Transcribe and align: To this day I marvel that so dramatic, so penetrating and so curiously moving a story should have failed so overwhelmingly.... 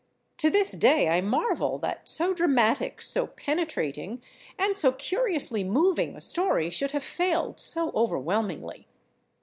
To 0.37 0.49
this 0.49 0.71
day 0.71 1.09
I 1.09 1.21
marvel 1.21 1.77
that 1.77 2.09
so 2.09 2.33
dramatic, 2.33 3.03
so 3.03 3.27
penetrating 3.27 4.23
and 4.57 4.75
so 4.75 4.91
curiously 4.93 5.63
moving 5.63 6.15
a 6.15 6.21
story 6.21 6.71
should 6.71 6.89
have 6.89 7.03
failed 7.03 7.59
so 7.59 7.91
overwhelmingly.... 7.93 8.87